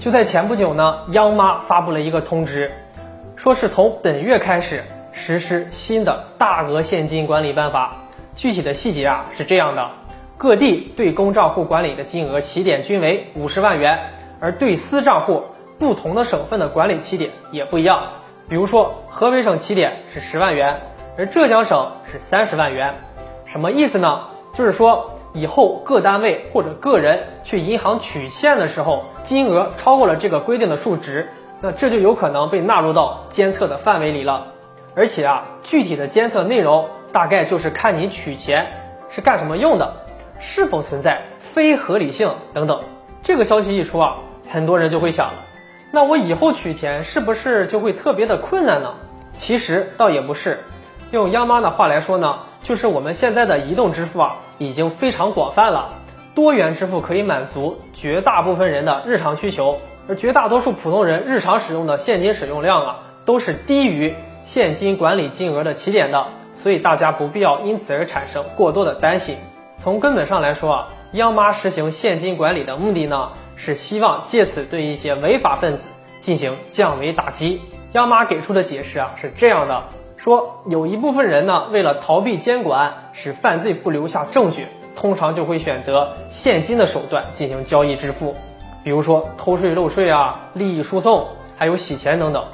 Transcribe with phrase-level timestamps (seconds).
[0.00, 2.72] 就在前不久呢，央妈发布了一个通知，
[3.36, 4.82] 说是从本月开始
[5.12, 7.96] 实施新的大额现金管理办法。
[8.34, 9.90] 具体的细节啊是这样的：
[10.38, 13.98] 各地对公账户管理的金额起点均为五十万元，
[14.40, 15.44] 而对私账户
[15.78, 18.02] 不同的省份的管理起点也不一样。
[18.48, 20.80] 比如说，河北省起点是十万元，
[21.18, 22.94] 而浙江省是三十万元。
[23.44, 24.28] 什么意思呢？
[24.54, 25.19] 就是说。
[25.32, 31.28] 以后各单位或者个人去银行取现的时候，金额超过了这个规定的数值，
[31.60, 34.48] 那这就有可能被纳入到监测的范围里了。
[34.96, 38.66] 而且啊，具体的监测内容大概就是看你取钱
[39.08, 39.94] 是干什么用的，
[40.40, 42.80] 是否存在非合理性等等。
[43.22, 44.16] 这个消息一出啊，
[44.48, 45.44] 很多人就会想了，
[45.92, 48.94] 那我以后取钱是不是就会特别的困难呢？
[49.36, 50.58] 其实倒也不是，
[51.12, 52.40] 用央妈的话来说呢。
[52.62, 55.94] 就是我们现在的移动支付啊，已经非常广泛了，
[56.34, 69.36] 多元支付可以满足绝大部分人的日常需求，而绝大多数普通人日常使用的现金使用量啊，都是低于现金管理金额的起点的，所以大家不必要因此而产生过多的担心。
[69.78, 75.88] 从根本上来说啊，央妈实行现金管理的目的呢，是希望借此对一些违法分子
[76.20, 77.60] 进行降维打击。
[77.92, 79.82] 央妈给出的解释啊是这样的。
[80.22, 88.34] 说有一部分人呢，为了逃避监管，使犯罪不留下证据，通常就会选择现金的手段进行交易支付，
[88.84, 92.44] 比如说偷税漏税啊、利益输送，还有洗钱等等。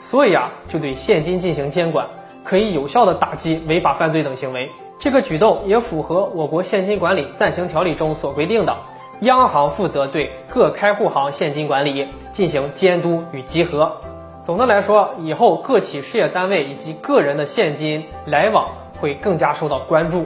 [0.00, 2.06] 所以啊，就对现金进行监管，
[2.44, 4.70] 可以有效的打击违法犯罪等行为。
[4.96, 8.76] 这个举动也符合我国现金管理暂行条例中所规定的，
[9.22, 14.00] 央行负责对各开户行现金管理进行监督与稽核。
[14.46, 18.68] 总的来说，以后各企事业单位以及个人的现金来往
[19.00, 20.24] 会更加受到关注。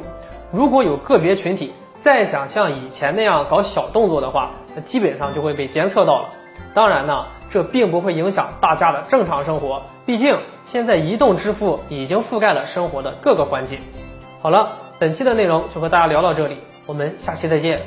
[0.52, 6.28] 如果有个别群体再想像以前那样搞小动作的话，那基本上就会被监测到了。
[6.74, 13.78] 当然呢，这并不会影响大家的正常生活，毕竟现在移动支付已经覆盖了生活的各个环节。
[14.42, 17.80] 好了，本期的内容就和大家聊到这里，我们下期再见。